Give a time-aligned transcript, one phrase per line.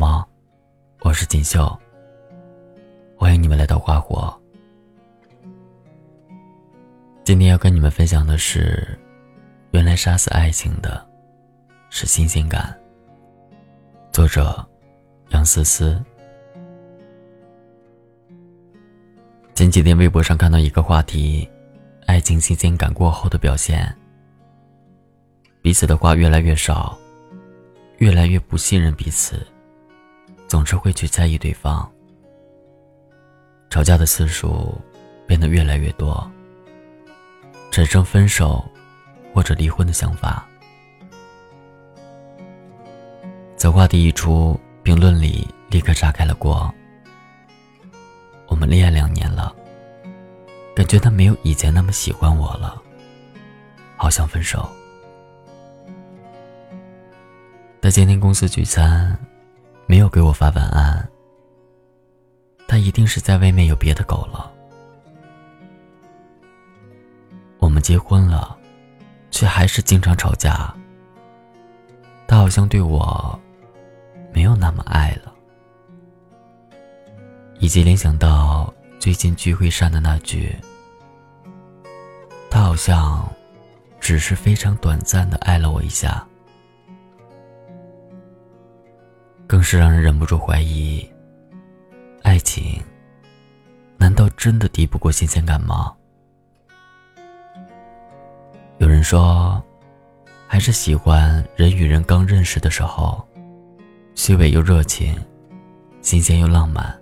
[0.00, 0.24] 吗？
[1.02, 1.78] 我是锦绣。
[3.18, 4.34] 欢迎你们来到花火。
[7.22, 8.98] 今天要跟你们分享的是，
[9.72, 11.06] 原来杀死爱情的
[11.90, 12.74] 是新鲜感。
[14.10, 14.66] 作者
[15.32, 16.02] 杨思思。
[19.54, 21.46] 前几天微博上看到一个话题：
[22.06, 23.94] 爱情新鲜感过后的表现。
[25.60, 26.98] 彼此的话越来越少，
[27.98, 29.46] 越来越不信任彼此，
[30.50, 31.88] 总是会去在意对方。
[33.70, 34.76] 吵架的次数
[35.24, 36.28] 变得越来越多，
[37.70, 38.68] 产生分手
[39.32, 40.44] 或者离婚的想法。
[43.56, 46.68] 此话题一出，评论里立刻炸开了锅。
[48.48, 49.54] 我们恋爱两年了，
[50.74, 52.82] 感觉他没有以前那么喜欢我了，
[53.96, 54.68] 好想分手。
[57.80, 59.16] 他今天公司聚餐，
[59.90, 61.10] 没有给我发晚安。
[62.68, 64.48] 他一定是在外面有别的狗了。
[67.58, 68.56] 我们结婚了，
[69.32, 70.72] 却还是经常吵架。
[72.28, 73.36] 他好像对我
[74.32, 75.34] 没有那么爱了。
[77.58, 80.56] 以及联想到最近聚会上的那句
[82.48, 83.28] ：“他好像
[83.98, 86.24] 只是非常短暂的爱了我一下。”
[89.50, 91.04] 更是让人忍不住怀疑：
[92.22, 92.80] 爱情
[93.96, 95.92] 难道真的敌不过新鲜感吗？
[98.78, 99.60] 有人说，
[100.46, 103.26] 还是喜欢人与人刚认识的时候，
[104.14, 105.18] 虚伪又热情，
[106.00, 106.96] 新鲜又浪漫。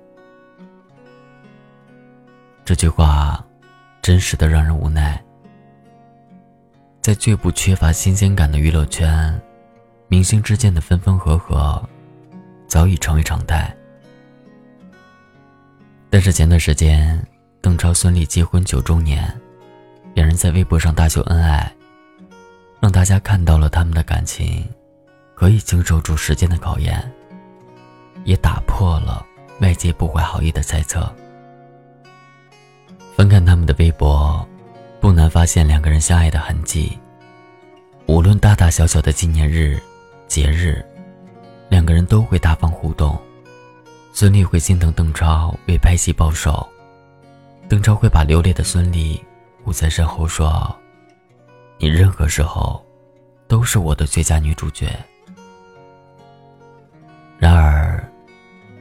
[2.65, 3.45] 这句话，
[4.01, 5.23] 真实的让人无奈。
[7.03, 9.39] 在最不缺乏新鲜感的娱乐圈，
[10.09, 11.87] 明星之间的分分合合。
[12.69, 13.75] 早已成为常态。
[16.11, 17.21] 但是前段时间，
[17.61, 19.29] 邓超、孙俪结婚九周年，
[20.15, 21.75] 两人在微博上大秀恩爱，
[22.81, 24.65] 让大家看到了他们的感情
[25.35, 27.13] 可以经受住时间的考验，
[28.25, 29.27] 也打破了
[29.61, 31.13] 外界不怀好意的猜测。
[33.17, 34.47] 翻看他们的微博，
[35.01, 36.99] 不难发现两个人相爱的痕迹。
[38.07, 39.79] 无论大大小小的纪念日、
[40.27, 40.85] 节日。
[41.89, 43.19] 个人都会大方互动，
[44.13, 46.69] 孙俪会心疼邓超为拍戏暴瘦，
[47.67, 49.19] 邓超会把流泪的孙俪
[49.65, 50.77] 捂在身后说
[51.81, 52.85] ：“你任何时候
[53.47, 55.03] 都是我的最佳女主角。”
[57.41, 58.07] 然而，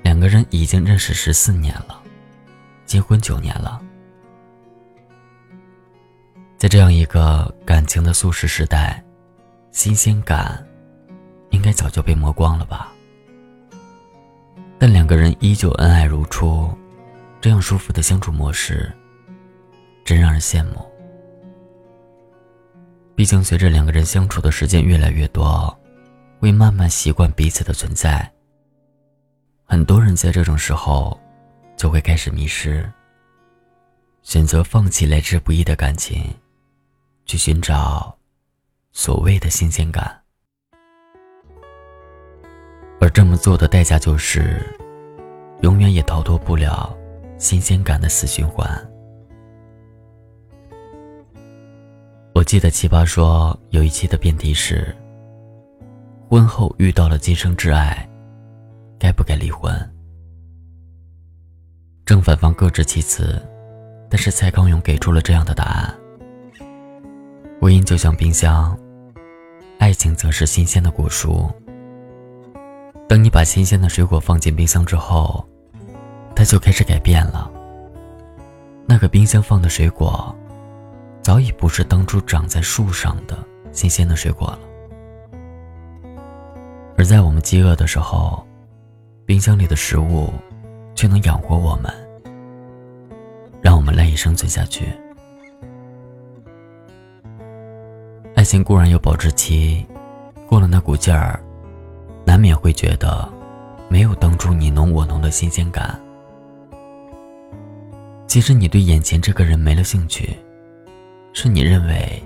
[0.03, 2.01] 两个人已经认识十四年了，
[2.85, 3.81] 结婚九年了，
[6.57, 9.01] 在这样一个感情的速食时代，
[9.71, 10.61] 新鲜感。
[11.51, 12.91] 应该早就被磨光了吧？
[14.79, 16.69] 但两个人依旧恩爱如初，
[17.41, 18.91] 这样舒服的相处模式，
[20.05, 20.85] 真让人羡慕。
[23.15, 25.75] 毕竟，随着两个人相处的时间越来越多，
[26.39, 28.31] 会慢慢习惯彼此的存在。
[29.65, 31.19] 很多人在这种时候，
[31.75, 32.87] 就会开始迷失，
[34.21, 36.23] 选择放弃来之不易的感情，
[37.25, 38.15] 去寻找
[38.91, 40.21] 所谓的新鲜感。
[43.07, 44.61] 而这么做的代价就是，
[45.61, 46.93] 永远也逃脱不了
[47.37, 48.69] 新鲜感的死循环。
[52.35, 54.93] 我记得奇葩说有一期的辩题是：
[56.29, 58.05] 婚后遇到了今生挚爱，
[58.99, 59.73] 该不该离婚？
[62.05, 63.41] 正反方各执其词，
[64.09, 65.97] 但是蔡康永给出了这样的答案：
[67.61, 68.77] 婚姻就像冰箱，
[69.79, 71.49] 爱情则是新鲜的果蔬。
[73.07, 75.43] 当你把新鲜的水果放进冰箱之后，
[76.35, 77.49] 它就开始改变了。
[78.85, 80.35] 那个冰箱放的水果，
[81.21, 83.37] 早已不是当初长在树上的
[83.71, 84.59] 新鲜的水果了。
[86.97, 88.45] 而在我们饥饿的时候，
[89.25, 90.33] 冰箱里的食物，
[90.93, 91.89] 却能养活我们，
[93.61, 94.85] 让我们赖以生存下去。
[98.35, 99.85] 爱情固然有保质期，
[100.45, 101.41] 过了那股劲儿。
[102.27, 103.25] 难免会觉得，
[103.87, 105.97] 没有当初你侬我侬的新鲜感。
[108.27, 110.35] 其实你对眼前这个人没了兴趣，
[111.31, 112.21] 是你认为，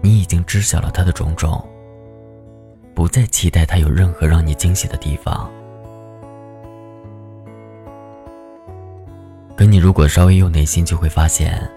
[0.00, 1.64] 你已经知晓了他的种种，
[2.92, 5.48] 不再期待他有任何让你惊喜的地方。
[9.56, 11.70] 可你如果稍微用点心，就会发现，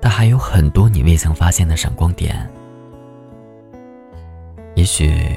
[0.00, 2.48] 他还有很多你未曾发现的闪光点。
[4.76, 5.36] 也许。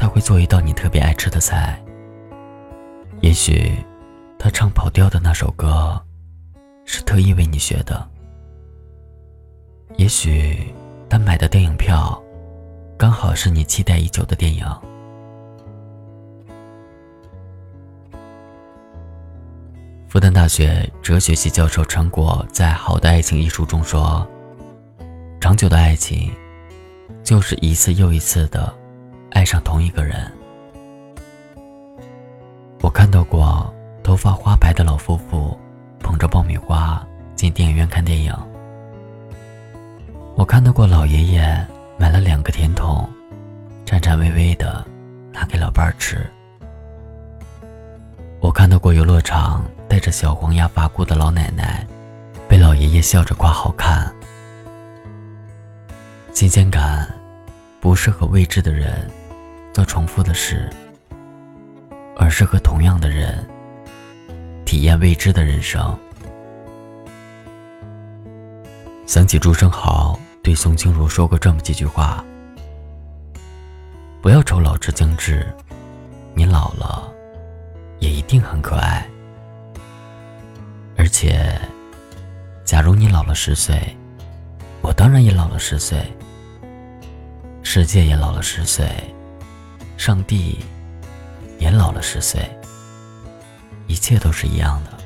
[0.00, 1.78] 他会做一道你特别爱吃的菜，
[3.20, 3.70] 也许，
[4.38, 6.02] 他唱跑调的那首歌，
[6.86, 8.08] 是特意为你学的。
[9.98, 10.72] 也许，
[11.06, 12.18] 他买的电影票，
[12.96, 14.64] 刚好是你期待已久的电影。
[20.08, 24.26] 复旦大学哲学系教授陈果在《好的爱情》一书中说
[25.38, 26.32] ：“长久的爱情，
[27.22, 28.74] 就是一次又一次的
[29.30, 30.30] 爱上同一个人。”
[32.82, 33.72] 我看到过
[34.02, 35.58] 头发花白的老夫妇
[35.98, 37.04] 捧着爆米花
[37.34, 38.34] 进电影院看电影。
[40.36, 41.66] 我看到过老爷爷
[41.98, 43.08] 买了两个甜筒，
[43.84, 44.86] 颤颤巍巍的
[45.32, 46.26] 拿给老伴儿吃。
[48.40, 49.64] 我看到过游乐场。
[49.90, 51.84] 带着小黄鸭发箍的老奶奶，
[52.48, 54.08] 被老爷爷笑着夸好看。
[56.32, 57.12] 新鲜感，
[57.80, 59.10] 不是和未知的人
[59.80, 60.68] 做重复的事，
[62.14, 63.48] 而是和同样的人
[64.66, 65.98] 体验未知的人生。
[69.06, 72.22] 想起朱生豪对宋清如说过这么几句话
[74.20, 75.50] ：“不要愁老之将至，
[76.34, 77.10] 你老了，
[78.00, 79.08] 也一定很可爱。”
[80.94, 81.58] 而且，
[82.66, 83.96] 假如你老了十岁，
[84.82, 86.04] 我当然也老了十岁。
[87.62, 88.86] 世界也老了十岁，
[90.00, 90.58] 上帝
[91.58, 92.40] 也老了十岁。
[93.86, 94.96] 一切都是一样的。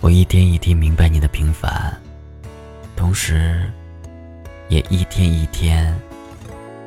[0.00, 1.94] 我一天一天明白你的平凡，
[2.96, 3.70] 同时，
[4.70, 5.94] 也一天一天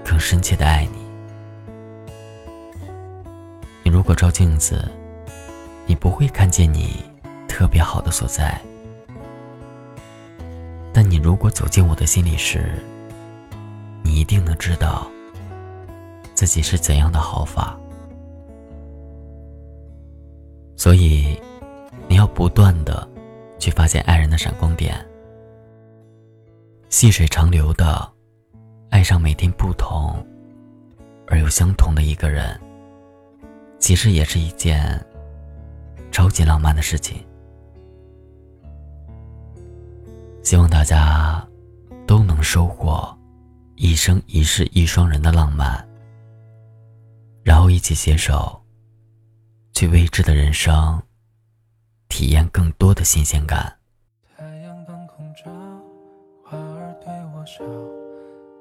[0.03, 0.97] 更深切的爱你。
[3.83, 4.91] 你如果照镜子。
[5.87, 7.05] 你不会看见你
[7.47, 8.59] 特别好的所在，
[10.91, 12.83] 但你如果走进我的心里时，
[14.05, 15.07] 你一定能知道
[16.35, 17.75] 自己是怎样的好法。
[20.77, 21.35] 所以，
[22.07, 23.07] 你要不断的
[23.57, 25.03] 去发现爱人的闪光点，
[26.89, 28.07] 细水长流的
[28.91, 30.23] 爱上每天不同
[31.25, 32.59] 而又相同的一个人，
[33.79, 35.03] 其实也是一件。
[36.11, 37.17] 超级浪漫的事情，
[40.43, 41.45] 希望大家
[42.07, 43.13] 都能收获
[43.77, 45.86] 一生一世一双人的浪漫，
[47.44, 48.62] 然后一起携手
[49.74, 51.01] 去未知的人生，
[52.07, 53.77] 体验更多的新鲜感。
[54.38, 55.51] 太阳当空照，
[56.44, 57.63] 花儿对我笑，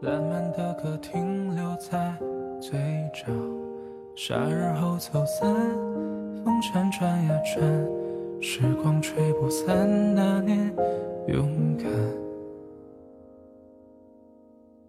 [0.02, 2.16] 烂漫的歌停留在
[2.60, 2.78] 嘴
[3.14, 3.26] 角，
[4.16, 5.54] 夏日后走散。
[6.44, 7.62] 风辗转呀转，
[8.42, 10.74] 时光吹不散那年
[11.28, 11.86] 勇敢。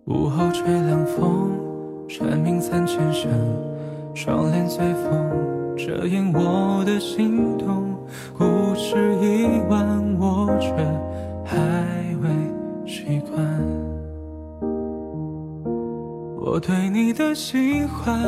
[0.08, 1.50] 午后吹凉风，
[2.08, 3.28] 蝉鸣三千声，
[4.14, 7.98] 窗帘随风遮掩我的心动。
[8.38, 10.70] 故事已完，我却
[11.44, 11.58] 还
[12.22, 12.30] 未
[12.86, 13.44] 习惯。
[16.40, 18.22] 我对你的喜欢，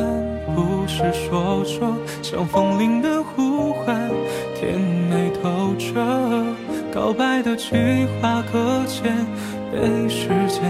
[0.56, 1.94] 不是说说，
[2.24, 4.10] 像风铃的呼唤，
[4.56, 4.80] 甜
[5.12, 6.04] 美透彻。
[6.92, 7.76] 告白的计
[8.20, 9.16] 划搁浅，
[9.72, 10.64] 被时间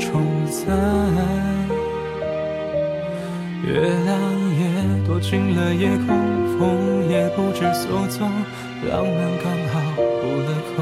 [0.00, 0.20] 冲
[3.68, 4.18] 月亮
[4.58, 6.16] 也躲进了夜空，
[6.58, 8.26] 风也不知所踪，
[8.88, 10.76] 浪漫刚好补了空。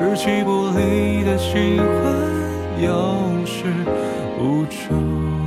[0.00, 1.84] 日期不离的喜欢，
[2.80, 3.64] 有始。
[4.38, 5.45] 无终。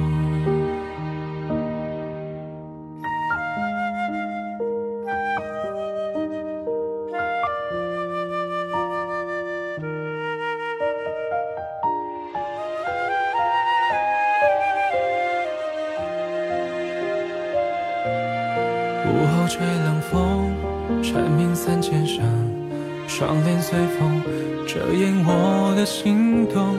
[23.19, 24.23] 窗帘随风
[24.65, 26.77] 遮掩我的心动。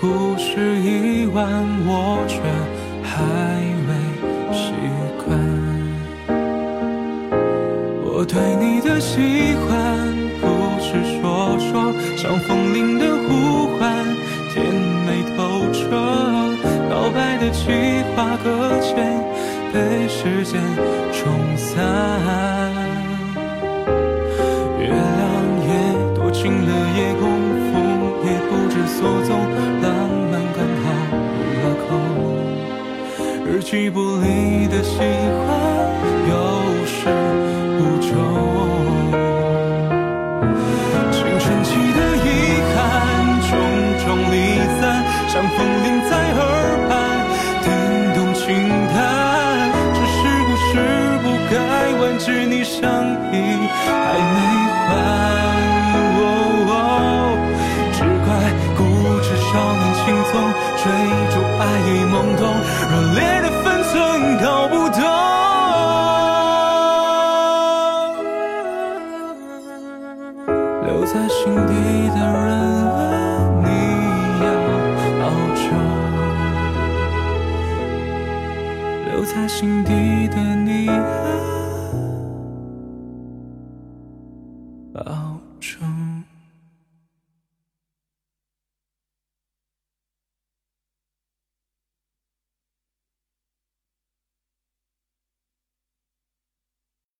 [0.00, 1.46] 故事已完，
[1.84, 2.40] 我却
[3.04, 3.12] 还
[3.86, 3.92] 未
[4.56, 4.72] 习
[5.22, 5.38] 惯。
[8.02, 9.20] 我对你的喜
[9.68, 10.08] 欢，
[10.40, 13.92] 不是说说，像风铃的呼唤，
[14.48, 14.64] 甜
[15.04, 15.76] 美透彻。
[16.88, 17.68] 告白的计
[18.16, 18.96] 划搁浅，
[19.74, 20.58] 被时间
[21.12, 22.81] 冲散。
[33.72, 35.61] 记不离的喜欢，
[79.12, 80.88] 留在心底的你。
[80.88, 81.61] 啊，